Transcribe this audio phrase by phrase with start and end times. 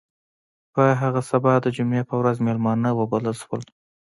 [0.73, 3.61] په هغه سبا د جمعې په ورځ میلمانه وبلل شول.